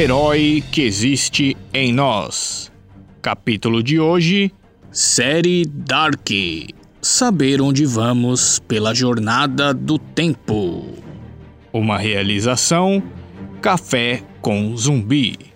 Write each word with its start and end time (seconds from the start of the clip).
herói 0.00 0.64
que 0.72 0.80
existe 0.80 1.54
em 1.74 1.92
nós. 1.92 2.72
Capítulo 3.20 3.82
de 3.82 4.00
hoje: 4.00 4.50
Série 4.90 5.66
Dark. 5.66 6.30
Saber 7.02 7.60
onde 7.60 7.84
vamos 7.84 8.58
pela 8.60 8.94
jornada 8.94 9.74
do 9.74 9.98
tempo. 9.98 10.86
Uma 11.70 11.98
realização: 11.98 13.02
Café 13.60 14.22
com 14.40 14.74
Zumbi. 14.74 15.49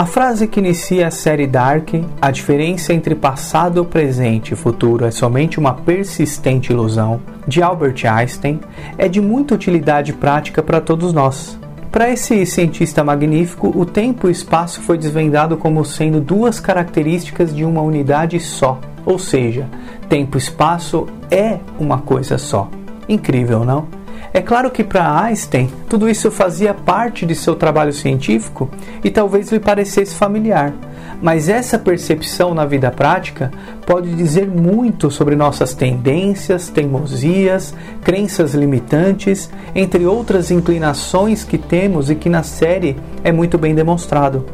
A 0.00 0.06
frase 0.06 0.46
que 0.48 0.60
inicia 0.60 1.08
a 1.08 1.10
série 1.10 1.46
Dark, 1.46 1.90
a 2.22 2.30
diferença 2.30 2.94
entre 2.94 3.14
passado, 3.14 3.84
presente 3.84 4.54
e 4.54 4.56
futuro 4.56 5.04
é 5.04 5.10
somente 5.10 5.58
uma 5.58 5.74
persistente 5.74 6.72
ilusão, 6.72 7.20
de 7.46 7.62
Albert 7.62 8.06
Einstein, 8.10 8.60
é 8.96 9.06
de 9.08 9.20
muita 9.20 9.54
utilidade 9.54 10.14
prática 10.14 10.62
para 10.62 10.80
todos 10.80 11.12
nós. 11.12 11.60
Para 11.92 12.08
esse 12.08 12.46
cientista 12.46 13.04
magnífico, 13.04 13.78
o 13.78 13.84
tempo 13.84 14.26
e 14.26 14.30
o 14.30 14.32
espaço 14.32 14.80
foi 14.80 14.96
desvendado 14.96 15.58
como 15.58 15.84
sendo 15.84 16.18
duas 16.18 16.58
características 16.58 17.54
de 17.54 17.62
uma 17.62 17.82
unidade 17.82 18.40
só, 18.40 18.80
ou 19.04 19.18
seja, 19.18 19.68
tempo 20.08 20.38
e 20.38 20.40
espaço 20.40 21.08
é 21.30 21.58
uma 21.78 21.98
coisa 21.98 22.38
só. 22.38 22.70
Incrível, 23.06 23.66
não? 23.66 23.99
É 24.32 24.40
claro 24.40 24.70
que 24.70 24.84
para 24.84 25.22
Einstein 25.24 25.68
tudo 25.88 26.08
isso 26.08 26.30
fazia 26.30 26.72
parte 26.72 27.26
de 27.26 27.34
seu 27.34 27.56
trabalho 27.56 27.92
científico 27.92 28.70
e 29.02 29.10
talvez 29.10 29.50
lhe 29.50 29.58
parecesse 29.58 30.14
familiar, 30.14 30.72
mas 31.20 31.48
essa 31.48 31.76
percepção 31.76 32.54
na 32.54 32.64
vida 32.64 32.92
prática 32.92 33.50
pode 33.84 34.14
dizer 34.14 34.46
muito 34.46 35.10
sobre 35.10 35.34
nossas 35.34 35.74
tendências, 35.74 36.68
teimosias, 36.68 37.74
crenças 38.04 38.54
limitantes, 38.54 39.50
entre 39.74 40.06
outras 40.06 40.52
inclinações 40.52 41.42
que 41.42 41.58
temos 41.58 42.08
e 42.08 42.14
que 42.14 42.28
na 42.28 42.44
série 42.44 42.96
é 43.24 43.32
muito 43.32 43.58
bem 43.58 43.74
demonstrado. 43.74 44.46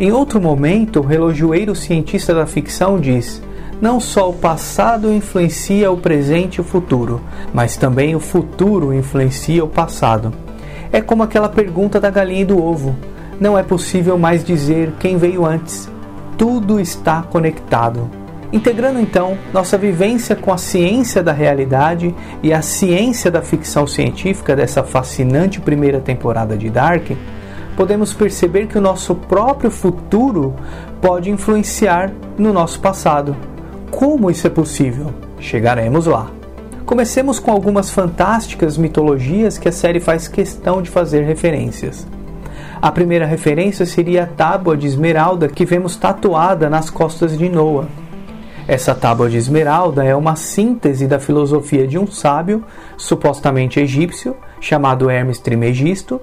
Em 0.00 0.10
outro 0.10 0.40
momento, 0.40 0.98
o 0.98 1.06
relojoeiro 1.06 1.76
cientista 1.76 2.34
da 2.34 2.46
ficção 2.46 2.98
diz: 2.98 3.40
não 3.80 3.98
só 3.98 4.28
o 4.28 4.34
passado 4.34 5.12
influencia 5.12 5.90
o 5.90 5.96
presente 5.96 6.56
e 6.56 6.60
o 6.60 6.64
futuro, 6.64 7.20
mas 7.52 7.76
também 7.76 8.14
o 8.14 8.20
futuro 8.20 8.92
influencia 8.92 9.64
o 9.64 9.68
passado. 9.68 10.32
É 10.92 11.00
como 11.00 11.22
aquela 11.22 11.48
pergunta 11.48 11.98
da 11.98 12.10
galinha 12.10 12.42
e 12.42 12.44
do 12.44 12.62
ovo. 12.62 12.94
Não 13.40 13.56
é 13.56 13.62
possível 13.62 14.18
mais 14.18 14.44
dizer 14.44 14.92
quem 14.98 15.16
veio 15.16 15.46
antes. 15.46 15.88
Tudo 16.36 16.78
está 16.78 17.22
conectado. 17.22 18.10
Integrando 18.52 18.98
então 18.98 19.38
nossa 19.52 19.78
vivência 19.78 20.34
com 20.34 20.52
a 20.52 20.58
ciência 20.58 21.22
da 21.22 21.32
realidade 21.32 22.14
e 22.42 22.52
a 22.52 22.60
ciência 22.60 23.30
da 23.30 23.40
ficção 23.40 23.86
científica 23.86 24.56
dessa 24.56 24.82
fascinante 24.82 25.60
primeira 25.60 26.00
temporada 26.00 26.56
de 26.56 26.68
Dark, 26.68 27.12
podemos 27.76 28.12
perceber 28.12 28.66
que 28.66 28.76
o 28.76 28.80
nosso 28.80 29.14
próprio 29.14 29.70
futuro 29.70 30.54
pode 31.00 31.30
influenciar 31.30 32.12
no 32.36 32.52
nosso 32.52 32.80
passado. 32.80 33.36
Como 33.90 34.30
isso 34.30 34.46
é 34.46 34.50
possível? 34.50 35.12
Chegaremos 35.40 36.06
lá. 36.06 36.30
Comecemos 36.86 37.38
com 37.38 37.50
algumas 37.50 37.90
fantásticas 37.90 38.78
mitologias 38.78 39.58
que 39.58 39.68
a 39.68 39.72
série 39.72 40.00
faz 40.00 40.28
questão 40.28 40.80
de 40.80 40.88
fazer 40.88 41.22
referências. 41.22 42.06
A 42.80 42.90
primeira 42.90 43.26
referência 43.26 43.84
seria 43.84 44.22
a 44.22 44.26
tábua 44.26 44.76
de 44.76 44.86
esmeralda 44.86 45.48
que 45.48 45.64
vemos 45.64 45.96
tatuada 45.96 46.70
nas 46.70 46.88
costas 46.88 47.36
de 47.36 47.48
Noah. 47.48 47.88
Essa 48.66 48.94
tábua 48.94 49.28
de 49.28 49.36
esmeralda 49.36 50.04
é 50.04 50.14
uma 50.14 50.36
síntese 50.36 51.06
da 51.06 51.18
filosofia 51.18 51.86
de 51.86 51.98
um 51.98 52.06
sábio, 52.06 52.64
supostamente 52.96 53.80
egípcio, 53.80 54.36
chamado 54.60 55.10
Hermes 55.10 55.40
Trimegisto, 55.40 56.20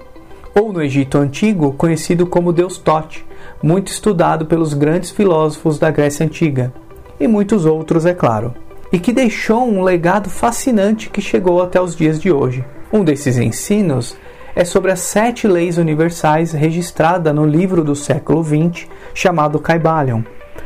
ou 0.54 0.72
no 0.72 0.82
Egito 0.82 1.18
Antigo 1.18 1.72
conhecido 1.74 2.26
como 2.26 2.52
Deus 2.52 2.78
Tote, 2.78 3.24
muito 3.62 3.88
estudado 3.88 4.46
pelos 4.46 4.72
grandes 4.72 5.10
filósofos 5.10 5.78
da 5.78 5.90
Grécia 5.90 6.24
Antiga 6.24 6.72
e 7.20 7.26
muitos 7.26 7.64
outros, 7.64 8.06
é 8.06 8.14
claro. 8.14 8.54
E 8.92 8.98
que 8.98 9.12
deixou 9.12 9.68
um 9.68 9.82
legado 9.82 10.30
fascinante 10.30 11.10
que 11.10 11.20
chegou 11.20 11.62
até 11.62 11.80
os 11.80 11.94
dias 11.94 12.20
de 12.20 12.32
hoje. 12.32 12.64
Um 12.92 13.04
desses 13.04 13.36
ensinos 13.36 14.16
é 14.54 14.64
sobre 14.64 14.90
as 14.90 15.00
sete 15.00 15.46
leis 15.46 15.78
universais 15.78 16.52
registrada 16.52 17.32
no 17.32 17.46
livro 17.46 17.84
do 17.84 17.94
século 17.94 18.42
XX 18.42 18.88
chamado 19.14 19.58
Caibalion. 19.58 20.22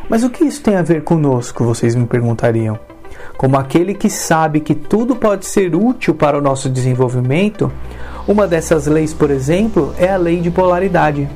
Mas 0.09 0.23
o 0.25 0.31
que 0.31 0.45
isso 0.45 0.63
tem 0.63 0.77
a 0.77 0.83
ver 0.83 1.03
conosco, 1.03 1.65
vocês 1.65 1.95
me 1.95 2.07
perguntariam? 2.07 2.79
Como 3.37 3.59
aquele 3.59 3.95
que 3.95 4.09
sabe 4.09 4.61
que 4.61 4.75
tudo 4.75 5.17
pode 5.17 5.47
ser 5.47 5.75
útil 5.75 6.15
para 6.15 6.39
o 6.39 6.41
nosso 6.41 6.69
desenvolvimento, 6.69 7.73
uma 8.27 8.47
dessas 8.47 8.87
leis, 8.87 9.13
por 9.13 9.31
exemplo, 9.31 9.95
é 9.99 10.11
a 10.11 10.17
lei 10.17 10.41
de 10.41 10.51
polaridade. 10.51 11.29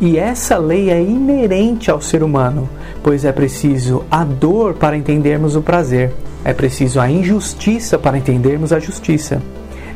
E 0.00 0.16
essa 0.16 0.56
lei 0.58 0.90
é 0.90 1.02
inerente 1.02 1.90
ao 1.90 2.00
ser 2.00 2.22
humano, 2.22 2.68
pois 3.08 3.24
é 3.24 3.32
preciso 3.32 4.04
a 4.10 4.22
dor 4.22 4.74
para 4.74 4.94
entendermos 4.94 5.56
o 5.56 5.62
prazer, 5.62 6.12
é 6.44 6.52
preciso 6.52 7.00
a 7.00 7.10
injustiça 7.10 7.98
para 7.98 8.18
entendermos 8.18 8.70
a 8.70 8.78
justiça, 8.78 9.40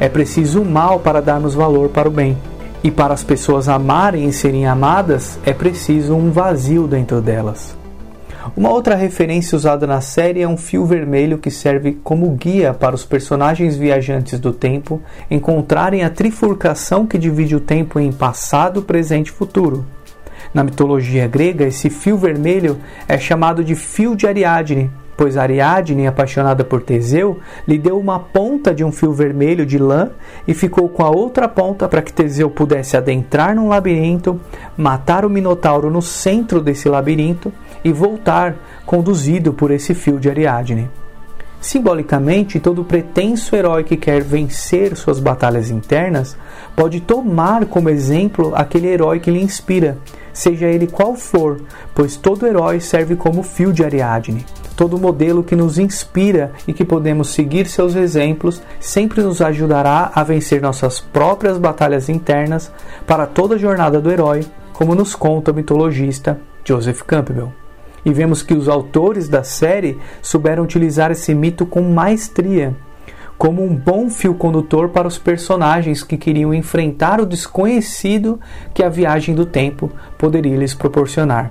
é 0.00 0.08
preciso 0.08 0.62
o 0.62 0.64
mal 0.64 0.98
para 0.98 1.20
darmos 1.20 1.52
valor 1.52 1.90
para 1.90 2.08
o 2.08 2.10
bem. 2.10 2.38
E 2.82 2.90
para 2.90 3.12
as 3.12 3.22
pessoas 3.22 3.68
amarem 3.68 4.26
e 4.26 4.32
serem 4.32 4.66
amadas, 4.66 5.38
é 5.44 5.52
preciso 5.52 6.14
um 6.14 6.30
vazio 6.30 6.86
dentro 6.86 7.20
delas. 7.20 7.76
Uma 8.56 8.70
outra 8.70 8.94
referência 8.94 9.56
usada 9.56 9.86
na 9.86 10.00
série 10.00 10.40
é 10.40 10.48
um 10.48 10.56
fio 10.56 10.86
vermelho 10.86 11.36
que 11.36 11.50
serve 11.50 11.98
como 12.02 12.30
guia 12.30 12.72
para 12.72 12.94
os 12.94 13.04
personagens 13.04 13.76
viajantes 13.76 14.40
do 14.40 14.54
tempo 14.54 15.02
encontrarem 15.30 16.02
a 16.02 16.08
trifurcação 16.08 17.06
que 17.06 17.18
divide 17.18 17.54
o 17.54 17.60
tempo 17.60 18.00
em 18.00 18.10
passado, 18.10 18.80
presente 18.80 19.28
e 19.28 19.32
futuro. 19.32 19.84
Na 20.54 20.62
mitologia 20.62 21.26
grega, 21.26 21.64
esse 21.64 21.88
fio 21.88 22.16
vermelho 22.16 22.78
é 23.08 23.18
chamado 23.18 23.64
de 23.64 23.74
fio 23.74 24.14
de 24.14 24.26
Ariadne, 24.26 24.90
pois 25.16 25.36
Ariadne, 25.36 26.06
apaixonada 26.06 26.62
por 26.62 26.82
Teseu, 26.82 27.38
lhe 27.66 27.78
deu 27.78 27.98
uma 27.98 28.18
ponta 28.18 28.74
de 28.74 28.84
um 28.84 28.92
fio 28.92 29.12
vermelho 29.12 29.64
de 29.64 29.78
lã 29.78 30.10
e 30.46 30.52
ficou 30.52 30.88
com 30.88 31.04
a 31.04 31.10
outra 31.10 31.48
ponta 31.48 31.88
para 31.88 32.02
que 32.02 32.12
Teseu 32.12 32.50
pudesse 32.50 32.96
adentrar 32.96 33.54
num 33.54 33.68
labirinto, 33.68 34.38
matar 34.76 35.24
o 35.24 35.30
Minotauro 35.30 35.90
no 35.90 36.02
centro 36.02 36.60
desse 36.60 36.88
labirinto 36.88 37.52
e 37.82 37.90
voltar 37.90 38.54
conduzido 38.84 39.52
por 39.52 39.70
esse 39.70 39.94
fio 39.94 40.19
de 40.19 40.28
Ariadne. 40.28 41.01
Simbolicamente, 41.62 42.58
todo 42.58 42.82
pretenso 42.82 43.54
herói 43.54 43.84
que 43.84 43.96
quer 43.96 44.24
vencer 44.24 44.96
suas 44.96 45.20
batalhas 45.20 45.70
internas 45.70 46.36
pode 46.74 47.00
tomar 47.00 47.66
como 47.66 47.88
exemplo 47.88 48.52
aquele 48.56 48.88
herói 48.88 49.20
que 49.20 49.30
lhe 49.30 49.40
inspira, 49.40 49.96
seja 50.32 50.66
ele 50.66 50.88
qual 50.88 51.14
for, 51.14 51.60
pois 51.94 52.16
todo 52.16 52.48
herói 52.48 52.80
serve 52.80 53.14
como 53.14 53.44
fio 53.44 53.72
de 53.72 53.84
Ariadne. 53.84 54.44
Todo 54.74 54.98
modelo 54.98 55.44
que 55.44 55.54
nos 55.54 55.78
inspira 55.78 56.50
e 56.66 56.72
que 56.72 56.84
podemos 56.84 57.28
seguir 57.28 57.68
seus 57.68 57.94
exemplos 57.94 58.60
sempre 58.80 59.22
nos 59.22 59.40
ajudará 59.40 60.10
a 60.12 60.24
vencer 60.24 60.60
nossas 60.60 60.98
próprias 60.98 61.58
batalhas 61.58 62.08
internas 62.08 62.72
para 63.06 63.24
toda 63.24 63.54
a 63.54 63.58
jornada 63.58 64.00
do 64.00 64.10
herói, 64.10 64.44
como 64.72 64.96
nos 64.96 65.14
conta 65.14 65.52
o 65.52 65.54
mitologista 65.54 66.40
Joseph 66.66 67.02
Campbell 67.02 67.61
e 68.04 68.12
vemos 68.12 68.42
que 68.42 68.54
os 68.54 68.68
autores 68.68 69.28
da 69.28 69.44
série 69.44 69.98
souberam 70.20 70.64
utilizar 70.64 71.10
esse 71.10 71.34
mito 71.34 71.64
com 71.64 71.82
maestria, 71.82 72.74
como 73.38 73.64
um 73.64 73.74
bom 73.74 74.08
fio 74.08 74.34
condutor 74.34 74.90
para 74.90 75.08
os 75.08 75.18
personagens 75.18 76.02
que 76.02 76.16
queriam 76.16 76.54
enfrentar 76.54 77.20
o 77.20 77.26
desconhecido 77.26 78.38
que 78.72 78.82
a 78.82 78.88
viagem 78.88 79.34
do 79.34 79.46
tempo 79.46 79.90
poderia 80.16 80.56
lhes 80.56 80.75
proporcionar. 80.75 81.50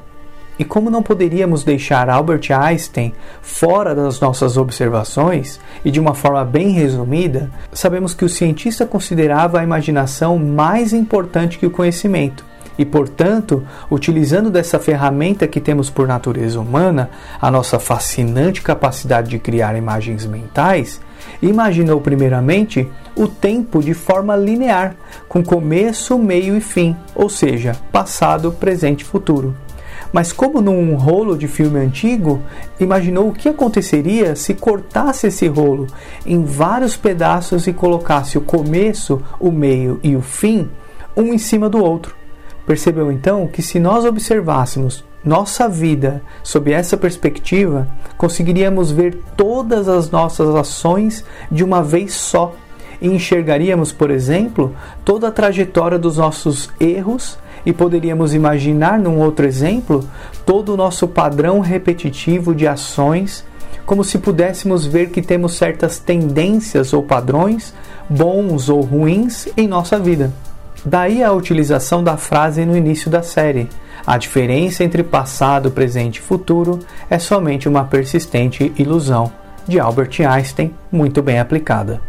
E 0.60 0.64
como 0.64 0.92
não 0.92 1.02
poderíamos 1.02 1.64
deixar 1.64 2.08
Albert 2.10 2.52
Einstein 2.52 3.14
fora 3.42 3.96
das 3.96 4.20
nossas 4.20 4.58
observações, 4.58 5.60
e 5.84 5.90
de 5.90 6.00
uma 6.00 6.14
forma 6.14 6.46
bem 6.46 6.70
resumida, 6.70 7.50
sabemos 7.74 8.14
que 8.14 8.24
o 8.24 8.30
cientista 8.30 8.86
considerava 8.86 9.60
a 9.60 9.64
imaginação 9.64 10.38
mais 10.38 10.94
importante 10.94 11.58
que 11.58 11.66
o 11.66 11.72
conhecimento 11.72 12.46
e, 12.78 12.86
portanto, 12.86 13.64
utilizando 13.90 14.50
dessa 14.50 14.80
ferramenta 14.80 15.48
que 15.48 15.60
temos 15.60 15.90
por 15.90 16.08
natureza 16.08 16.60
humana, 16.60 17.10
a 17.40 17.52
nossa 17.52 17.80
fascinante 17.80 18.62
capacidade 18.62 19.30
de 19.30 19.40
criar 19.40 19.76
imagens 19.76 20.26
mentais, 20.26 21.02
imaginou 21.42 22.02
primeiramente 22.02 22.88
o 23.16 23.28
tempo 23.28 23.82
de 23.82 23.94
forma 23.94 24.36
linear, 24.36 24.96
com 25.28 25.44
começo, 25.44 26.18
meio 26.18 26.56
e 26.56 26.62
fim, 26.62 26.96
ou 27.14 27.30
seja, 27.30 27.76
passado, 27.92 28.52
presente 28.52 29.02
e 29.02 29.06
futuro. 29.06 29.56
Mas, 30.14 30.34
como 30.34 30.60
num 30.60 30.96
rolo 30.96 31.38
de 31.38 31.48
filme 31.48 31.80
antigo, 31.80 32.42
imaginou 32.80 33.30
o 33.30 33.34
que 33.34 33.48
aconteceria 33.48 34.36
se 34.36 34.54
cortasse 34.54 35.28
esse 35.28 35.48
rolo 35.48 35.88
em 36.26 36.44
vários 36.44 36.98
pedaços 36.98 37.66
e 37.66 37.74
colocasse 37.74 38.38
o 38.38 38.42
começo, 38.42 39.22
o 39.40 39.52
meio 39.52 40.00
e 40.04 40.16
o 40.16 40.22
fim 40.22 40.70
um 41.16 41.34
em 41.34 41.38
cima 41.38 41.70
do 41.70 41.84
outro. 41.84 42.21
Percebeu 42.72 43.12
então 43.12 43.48
que 43.48 43.62
se 43.62 43.82
nós 43.82 44.06
observássemos 44.06 45.04
nossa 45.26 45.68
vida 45.68 46.22
sob 46.42 46.72
essa 46.72 46.96
perspectiva, 46.96 47.86
conseguiríamos 48.18 48.92
ver 48.92 49.14
todas 49.36 49.90
as 49.90 50.10
nossas 50.10 50.56
ações 50.56 51.26
de 51.52 51.66
uma 51.66 51.84
vez 51.84 52.14
só 52.14 52.56
e 53.02 53.10
enxergaríamos, 53.10 53.92
por 53.92 54.10
exemplo, 54.10 54.74
toda 55.04 55.28
a 55.28 55.32
trajetória 55.32 56.00
dos 56.00 56.16
nossos 56.16 56.70
erros 56.80 57.38
e 57.66 57.74
poderíamos 57.74 58.34
imaginar, 58.34 58.98
num 58.98 59.20
outro 59.20 59.46
exemplo, 59.46 60.08
todo 60.46 60.74
o 60.74 60.78
nosso 60.78 61.10
padrão 61.10 61.60
repetitivo 61.60 62.56
de 62.56 62.66
ações, 62.66 63.44
como 63.86 64.02
se 64.02 64.18
pudéssemos 64.18 64.86
ver 64.86 65.10
que 65.10 65.22
temos 65.22 65.58
certas 65.58 66.00
tendências 66.00 66.94
ou 66.94 67.04
padrões, 67.04 67.74
bons 68.10 68.70
ou 68.70 68.80
ruins, 68.80 69.50
em 69.58 69.68
nossa 69.68 70.00
vida. 70.00 70.32
Daí 70.84 71.24
a 71.24 71.32
utilização 71.32 72.04
da 72.04 72.18
frase 72.18 72.66
no 72.66 72.76
início 72.76 73.10
da 73.10 73.22
série. 73.22 73.70
A 74.06 74.18
diferença 74.18 74.84
entre 74.84 75.04
passado, 75.04 75.70
presente 75.70 76.18
e 76.18 76.22
futuro 76.22 76.80
é 77.08 77.20
somente 77.20 77.70
uma 77.70 77.84
persistente 77.84 78.74
ilusão, 78.78 79.32
de 79.68 79.80
Albert 79.80 80.20
Einstein, 80.28 80.74
muito 80.92 81.22
bem 81.22 81.40
aplicada. 81.40 82.02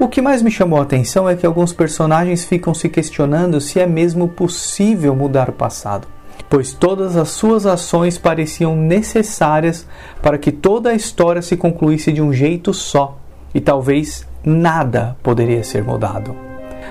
O 0.00 0.08
que 0.08 0.20
mais 0.20 0.42
me 0.42 0.50
chamou 0.50 0.80
a 0.80 0.82
atenção 0.82 1.28
é 1.28 1.36
que 1.36 1.46
alguns 1.46 1.72
personagens 1.72 2.44
ficam 2.44 2.74
se 2.74 2.88
questionando 2.88 3.60
se 3.60 3.78
é 3.78 3.86
mesmo 3.86 4.26
possível 4.26 5.14
mudar 5.14 5.48
o 5.48 5.52
passado, 5.52 6.08
pois 6.50 6.72
todas 6.72 7.16
as 7.16 7.28
suas 7.28 7.66
ações 7.66 8.18
pareciam 8.18 8.74
necessárias 8.74 9.86
para 10.20 10.38
que 10.38 10.50
toda 10.50 10.90
a 10.90 10.94
história 10.94 11.40
se 11.40 11.56
concluísse 11.56 12.12
de 12.12 12.20
um 12.20 12.32
jeito 12.32 12.74
só, 12.74 13.16
e 13.54 13.60
talvez 13.60 14.26
nada 14.44 15.16
poderia 15.22 15.62
ser 15.62 15.84
mudado. 15.84 16.47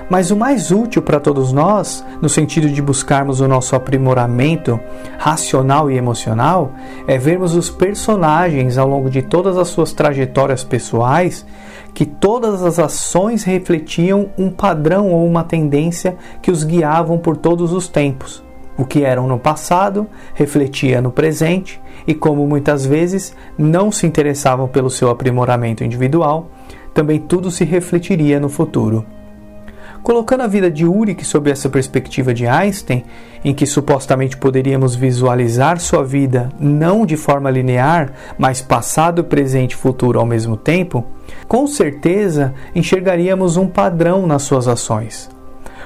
Mas 0.08 0.30
o 0.30 0.36
mais 0.36 0.70
útil 0.70 1.02
para 1.02 1.20
todos 1.20 1.52
nós, 1.52 2.04
no 2.20 2.28
sentido 2.28 2.68
de 2.68 2.80
buscarmos 2.80 3.40
o 3.40 3.48
nosso 3.48 3.76
aprimoramento 3.76 4.78
racional 5.18 5.90
e 5.90 5.96
emocional, 5.96 6.72
é 7.06 7.18
vermos 7.18 7.54
os 7.54 7.70
personagens 7.70 8.78
ao 8.78 8.88
longo 8.88 9.10
de 9.10 9.22
todas 9.22 9.56
as 9.56 9.68
suas 9.68 9.92
trajetórias 9.92 10.64
pessoais 10.64 11.44
que 11.94 12.06
todas 12.06 12.62
as 12.62 12.78
ações 12.78 13.42
refletiam 13.44 14.30
um 14.38 14.50
padrão 14.50 15.10
ou 15.10 15.26
uma 15.26 15.42
tendência 15.42 16.16
que 16.40 16.50
os 16.50 16.62
guiavam 16.62 17.18
por 17.18 17.36
todos 17.36 17.72
os 17.72 17.88
tempos. 17.88 18.42
O 18.78 18.84
que 18.84 19.02
eram 19.02 19.26
no 19.26 19.40
passado 19.40 20.06
refletia 20.34 21.02
no 21.02 21.10
presente, 21.10 21.80
e 22.06 22.14
como 22.14 22.46
muitas 22.46 22.86
vezes 22.86 23.34
não 23.58 23.90
se 23.90 24.06
interessavam 24.06 24.68
pelo 24.68 24.88
seu 24.88 25.10
aprimoramento 25.10 25.82
individual, 25.82 26.48
também 26.94 27.18
tudo 27.18 27.50
se 27.50 27.64
refletiria 27.64 28.38
no 28.38 28.48
futuro. 28.48 29.04
Colocando 30.02 30.42
a 30.42 30.46
vida 30.46 30.70
de 30.70 30.86
Ulrich 30.86 31.24
sob 31.24 31.50
essa 31.50 31.68
perspectiva 31.68 32.32
de 32.32 32.46
Einstein, 32.46 33.04
em 33.44 33.54
que 33.54 33.66
supostamente 33.66 34.36
poderíamos 34.36 34.94
visualizar 34.94 35.78
sua 35.80 36.02
vida 36.04 36.50
não 36.58 37.04
de 37.04 37.16
forma 37.16 37.50
linear, 37.50 38.12
mas 38.38 38.62
passado, 38.62 39.24
presente 39.24 39.72
e 39.72 39.76
futuro 39.76 40.18
ao 40.18 40.26
mesmo 40.26 40.56
tempo, 40.56 41.04
com 41.46 41.66
certeza 41.66 42.54
enxergaríamos 42.74 43.56
um 43.56 43.66
padrão 43.66 44.26
nas 44.26 44.42
suas 44.42 44.66
ações. 44.66 45.28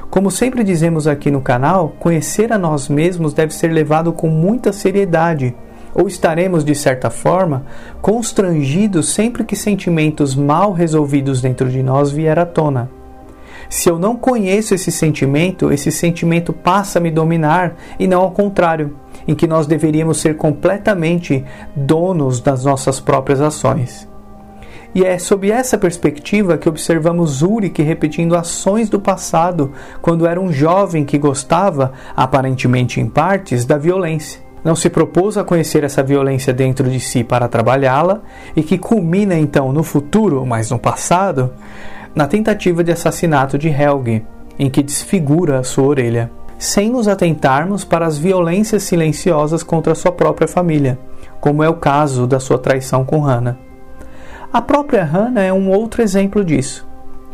Como 0.08 0.30
sempre 0.30 0.62
dizemos 0.62 1.06
aqui 1.06 1.30
no 1.30 1.40
canal, 1.40 1.94
conhecer 1.98 2.52
a 2.52 2.58
nós 2.58 2.88
mesmos 2.88 3.32
deve 3.32 3.54
ser 3.54 3.68
levado 3.68 4.12
com 4.12 4.28
muita 4.28 4.72
seriedade 4.72 5.54
ou 5.94 6.06
estaremos, 6.06 6.64
de 6.64 6.74
certa 6.74 7.10
forma, 7.10 7.64
constrangidos 8.00 9.10
sempre 9.10 9.44
que 9.44 9.56
sentimentos 9.56 10.34
mal 10.34 10.72
resolvidos 10.72 11.40
dentro 11.40 11.68
de 11.68 11.82
nós 11.82 12.10
vier 12.10 12.38
à 12.38 12.46
tona. 12.46 13.01
Se 13.72 13.88
eu 13.88 13.98
não 13.98 14.14
conheço 14.14 14.74
esse 14.74 14.92
sentimento, 14.92 15.72
esse 15.72 15.90
sentimento 15.90 16.52
passa 16.52 16.98
a 16.98 17.02
me 17.02 17.10
dominar 17.10 17.74
e 17.98 18.06
não 18.06 18.20
ao 18.20 18.30
contrário, 18.30 18.98
em 19.26 19.34
que 19.34 19.46
nós 19.46 19.66
deveríamos 19.66 20.20
ser 20.20 20.36
completamente 20.36 21.42
donos 21.74 22.38
das 22.38 22.66
nossas 22.66 23.00
próprias 23.00 23.40
ações. 23.40 24.06
E 24.94 25.02
é 25.02 25.18
sob 25.18 25.50
essa 25.50 25.78
perspectiva 25.78 26.58
que 26.58 26.68
observamos 26.68 27.40
Ulrich 27.40 27.80
repetindo 27.80 28.36
ações 28.36 28.90
do 28.90 29.00
passado 29.00 29.72
quando 30.02 30.26
era 30.26 30.38
um 30.38 30.52
jovem 30.52 31.02
que 31.02 31.16
gostava, 31.16 31.94
aparentemente 32.14 33.00
em 33.00 33.08
partes, 33.08 33.64
da 33.64 33.78
violência. 33.78 34.42
Não 34.62 34.76
se 34.76 34.90
propôs 34.90 35.38
a 35.38 35.44
conhecer 35.44 35.82
essa 35.82 36.02
violência 36.02 36.52
dentro 36.52 36.90
de 36.90 37.00
si 37.00 37.24
para 37.24 37.48
trabalhá-la 37.48 38.20
e 38.54 38.62
que 38.62 38.76
culmina 38.76 39.34
então 39.34 39.72
no 39.72 39.82
futuro, 39.82 40.44
mas 40.44 40.70
no 40.70 40.78
passado, 40.78 41.54
na 42.14 42.26
tentativa 42.26 42.84
de 42.84 42.92
assassinato 42.92 43.56
de 43.58 43.68
Helge, 43.68 44.24
em 44.58 44.68
que 44.68 44.82
desfigura 44.82 45.58
a 45.58 45.64
sua 45.64 45.84
orelha, 45.84 46.30
sem 46.58 46.90
nos 46.90 47.08
atentarmos 47.08 47.84
para 47.84 48.06
as 48.06 48.18
violências 48.18 48.84
silenciosas 48.84 49.62
contra 49.62 49.94
sua 49.94 50.12
própria 50.12 50.46
família, 50.46 50.98
como 51.40 51.62
é 51.62 51.68
o 51.68 51.74
caso 51.74 52.26
da 52.26 52.38
sua 52.38 52.58
traição 52.58 53.04
com 53.04 53.20
Hannah. 53.20 53.56
A 54.52 54.60
própria 54.60 55.02
Hannah 55.02 55.42
é 55.42 55.52
um 55.52 55.70
outro 55.70 56.02
exemplo 56.02 56.44
disso. 56.44 56.86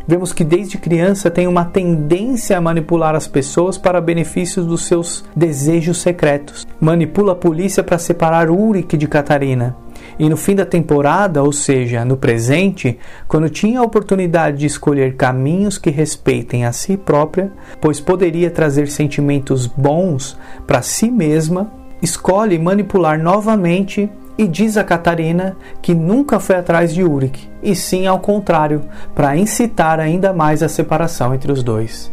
Vemos 0.06 0.32
que 0.32 0.42
desde 0.42 0.78
criança 0.78 1.30
tem 1.30 1.46
uma 1.46 1.66
tendência 1.66 2.56
a 2.56 2.60
manipular 2.60 3.14
as 3.14 3.28
pessoas 3.28 3.76
para 3.76 4.00
benefícios 4.00 4.64
dos 4.64 4.86
seus 4.86 5.22
desejos 5.36 6.00
secretos. 6.00 6.66
Manipula 6.80 7.32
a 7.32 7.36
polícia 7.36 7.84
para 7.84 7.98
separar 7.98 8.48
Ulrich 8.48 8.96
de 8.96 9.06
Catarina, 9.06 9.76
e 10.18 10.28
no 10.28 10.36
fim 10.36 10.54
da 10.54 10.66
temporada, 10.66 11.42
ou 11.42 11.52
seja, 11.52 12.04
no 12.04 12.16
presente, 12.16 12.98
quando 13.28 13.48
tinha 13.48 13.80
a 13.80 13.84
oportunidade 13.84 14.58
de 14.58 14.66
escolher 14.66 15.14
caminhos 15.16 15.78
que 15.78 15.90
respeitem 15.90 16.64
a 16.64 16.72
si 16.72 16.96
própria, 16.96 17.52
pois 17.80 18.00
poderia 18.00 18.50
trazer 18.50 18.88
sentimentos 18.88 19.66
bons 19.66 20.36
para 20.66 20.82
si 20.82 21.10
mesma, 21.10 21.70
escolhe 22.02 22.58
manipular 22.58 23.18
novamente 23.18 24.10
e 24.36 24.46
diz 24.46 24.76
a 24.76 24.84
Catarina 24.84 25.56
que 25.82 25.94
nunca 25.94 26.38
foi 26.38 26.56
atrás 26.56 26.94
de 26.94 27.02
Ulrich, 27.02 27.50
e 27.62 27.74
sim 27.74 28.06
ao 28.06 28.20
contrário, 28.20 28.82
para 29.14 29.36
incitar 29.36 29.98
ainda 29.98 30.32
mais 30.32 30.62
a 30.62 30.68
separação 30.68 31.34
entre 31.34 31.50
os 31.50 31.62
dois. 31.62 32.12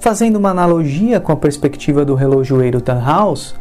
Fazendo 0.00 0.36
uma 0.36 0.50
analogia 0.50 1.20
com 1.20 1.30
a 1.30 1.36
perspectiva 1.36 2.04
do 2.04 2.14
relojoeiro 2.14 2.80
Tannhaus, 2.80 3.54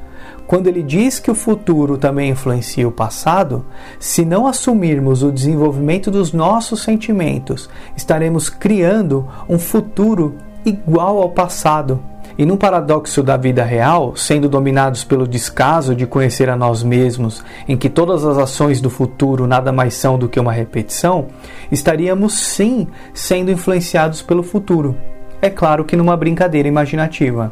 quando 0.47 0.67
ele 0.67 0.83
diz 0.83 1.19
que 1.19 1.31
o 1.31 1.35
futuro 1.35 1.97
também 1.97 2.31
influencia 2.31 2.87
o 2.87 2.91
passado, 2.91 3.65
se 3.99 4.25
não 4.25 4.47
assumirmos 4.47 5.23
o 5.23 5.31
desenvolvimento 5.31 6.11
dos 6.11 6.33
nossos 6.33 6.83
sentimentos, 6.83 7.69
estaremos 7.95 8.49
criando 8.49 9.27
um 9.47 9.57
futuro 9.57 10.35
igual 10.65 11.21
ao 11.21 11.29
passado. 11.29 11.99
E 12.37 12.45
num 12.45 12.57
paradoxo 12.57 13.21
da 13.21 13.37
vida 13.37 13.63
real, 13.63 14.15
sendo 14.15 14.49
dominados 14.49 15.03
pelo 15.03 15.27
descaso 15.27 15.93
de 15.93 16.07
conhecer 16.07 16.49
a 16.49 16.55
nós 16.55 16.81
mesmos, 16.81 17.43
em 17.67 17.77
que 17.77 17.89
todas 17.89 18.25
as 18.25 18.37
ações 18.37 18.81
do 18.81 18.89
futuro 18.89 19.45
nada 19.45 19.71
mais 19.71 19.93
são 19.93 20.17
do 20.17 20.29
que 20.29 20.39
uma 20.39 20.51
repetição, 20.51 21.27
estaríamos 21.71 22.33
sim 22.39 22.87
sendo 23.13 23.51
influenciados 23.51 24.21
pelo 24.21 24.43
futuro. 24.43 24.97
É 25.41 25.49
claro 25.49 25.83
que 25.83 25.97
numa 25.97 26.15
brincadeira 26.15 26.67
imaginativa 26.67 27.51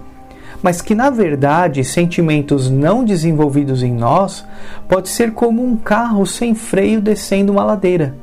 mas 0.61 0.81
que 0.81 0.93
na 0.93 1.09
verdade 1.09 1.83
sentimentos 1.83 2.69
não 2.69 3.03
desenvolvidos 3.03 3.83
em 3.83 3.93
nós 3.93 4.45
pode 4.87 5.09
ser 5.09 5.31
como 5.31 5.63
um 5.63 5.75
carro 5.75 6.25
sem 6.25 6.53
freio 6.53 7.01
descendo 7.01 7.51
uma 7.51 7.63
ladeira, 7.63 8.15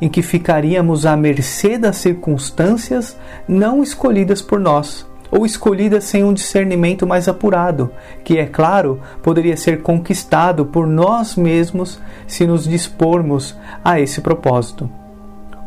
em 0.00 0.08
que 0.08 0.22
ficaríamos 0.22 1.06
à 1.06 1.16
mercê 1.16 1.76
das 1.76 1.96
circunstâncias 1.96 3.16
não 3.46 3.82
escolhidas 3.82 4.40
por 4.40 4.58
nós, 4.58 5.06
ou 5.30 5.46
escolhidas 5.46 6.04
sem 6.04 6.22
um 6.22 6.32
discernimento 6.32 7.06
mais 7.06 7.26
apurado, 7.26 7.90
que 8.22 8.36
é 8.36 8.44
claro, 8.44 9.00
poderia 9.22 9.56
ser 9.56 9.80
conquistado 9.80 10.66
por 10.66 10.86
nós 10.86 11.36
mesmos 11.36 11.98
se 12.26 12.46
nos 12.46 12.64
dispormos 12.64 13.56
a 13.82 13.98
esse 13.98 14.20
propósito. 14.20 15.01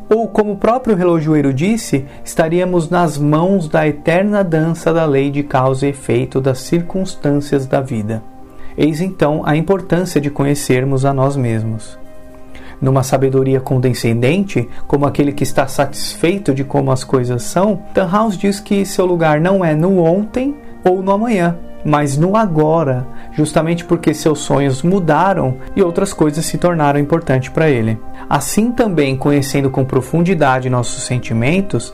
Ou, 0.08 0.28
como 0.28 0.54
o 0.54 0.58
próprio 0.58 0.96
relojoeiro 0.96 1.54
disse, 1.54 2.06
estaríamos 2.24 2.90
nas 2.90 3.18
mãos 3.18 3.68
da 3.68 3.88
eterna 3.88 4.44
dança 4.44 4.94
da 4.94 5.06
lei 5.06 5.32
de 5.32 5.42
causa 5.42 5.88
e 5.88 5.90
efeito 5.90 6.40
das 6.40 6.60
circunstâncias 6.60 7.66
da 7.66 7.82
vida. 7.82 8.22
Eis 8.78 9.02
então 9.02 9.42
a 9.46 9.56
importância 9.56 10.22
de 10.22 10.30
conhecermos 10.30 11.06
a 11.06 11.14
nós 11.14 11.36
mesmos. 11.36 11.98
Numa 12.80 13.04
sabedoria 13.04 13.60
condescendente, 13.60 14.68
como 14.86 15.06
aquele 15.06 15.32
que 15.32 15.44
está 15.44 15.66
satisfeito 15.66 16.54
de 16.54 16.64
como 16.64 16.92
as 16.92 17.04
coisas 17.04 17.44
são, 17.44 17.82
Tannhaus 17.94 18.38
diz 18.38 18.60
que 18.60 18.86
seu 18.86 19.06
lugar 19.06 19.40
não 19.40 19.64
é 19.64 19.74
no 19.74 20.04
ontem 20.04 20.56
ou 20.84 21.02
no 21.02 21.12
amanhã, 21.12 21.58
mas 21.86 22.18
no 22.18 22.36
agora, 22.36 23.06
justamente 23.32 23.86
porque 23.86 24.12
seus 24.12 24.40
sonhos 24.40 24.82
mudaram 24.82 25.58
e 25.76 25.84
outras 25.84 26.12
coisas 26.12 26.44
se 26.44 26.58
tornaram 26.58 27.00
importantes 27.00 27.50
para 27.50 27.70
ele. 27.70 28.00
Assim 28.28 28.72
também, 28.72 29.16
conhecendo 29.16 29.70
com 29.70 29.86
profundidade 29.86 30.68
nossos 30.68 31.04
sentimentos, 31.04 31.94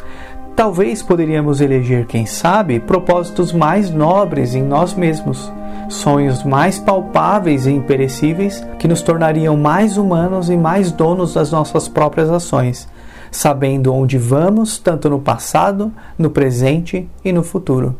talvez 0.55 1.03
poderíamos 1.03 1.59
eleger, 1.59 2.05
quem 2.05 2.25
sabe, 2.25 2.79
propósitos 2.79 3.51
mais 3.51 3.89
nobres 3.89 4.55
em 4.55 4.63
nós 4.63 4.93
mesmos, 4.93 5.51
sonhos 5.89 6.41
mais 6.41 6.79
palpáveis 6.79 7.65
e 7.65 7.71
imperecíveis 7.71 8.65
que 8.79 8.87
nos 8.87 9.01
tornariam 9.01 9.57
mais 9.57 9.97
humanos 9.97 10.49
e 10.49 10.55
mais 10.55 10.89
donos 10.89 11.33
das 11.33 11.51
nossas 11.51 11.89
próprias 11.89 12.29
ações, 12.29 12.87
sabendo 13.29 13.93
onde 13.93 14.17
vamos, 14.17 14.77
tanto 14.77 15.09
no 15.09 15.19
passado, 15.19 15.91
no 16.17 16.29
presente 16.29 17.09
e 17.25 17.33
no 17.33 17.43
futuro. 17.43 17.93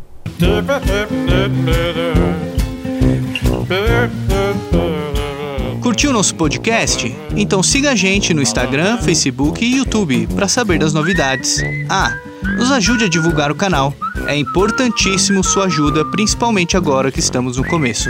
Curtiu 5.81 6.13
nosso 6.13 6.35
podcast? 6.35 7.15
Então 7.35 7.61
siga 7.61 7.91
a 7.91 7.95
gente 7.95 8.33
no 8.33 8.41
Instagram, 8.41 8.97
Facebook 8.99 9.63
e 9.63 9.77
YouTube 9.77 10.27
para 10.35 10.47
saber 10.47 10.79
das 10.79 10.93
novidades. 10.93 11.61
Ah, 11.89 12.17
nos 12.57 12.71
ajude 12.71 13.05
a 13.05 13.09
divulgar 13.09 13.51
o 13.51 13.55
canal. 13.55 13.93
É 14.27 14.35
importantíssimo 14.35 15.43
sua 15.43 15.65
ajuda, 15.65 16.05
principalmente 16.05 16.77
agora 16.77 17.11
que 17.11 17.19
estamos 17.19 17.57
no 17.57 17.65
começo. 17.67 18.09